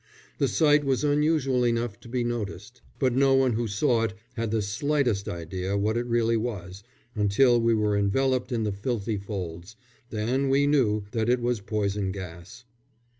The 0.39 0.47
sight 0.47 0.83
was 0.83 1.03
unusual 1.03 1.63
enough 1.63 1.99
to 1.99 2.09
be 2.09 2.23
noticed, 2.23 2.81
but 2.97 3.13
no 3.13 3.35
one 3.35 3.53
who 3.53 3.67
saw 3.67 4.01
it 4.01 4.15
had 4.33 4.49
the 4.49 4.63
slightest 4.63 5.29
idea 5.29 5.77
what 5.77 5.95
it 5.95 6.07
really 6.07 6.37
was, 6.37 6.81
until 7.13 7.61
we 7.61 7.75
were 7.75 7.95
enveloped 7.95 8.51
in 8.51 8.63
the 8.63 8.71
filthy 8.73 9.17
folds; 9.17 9.75
then 10.09 10.49
we 10.49 10.65
knew 10.65 11.03
that 11.11 11.29
it 11.29 11.39
was 11.39 11.61
poison 11.61 12.11
gas. 12.11 12.65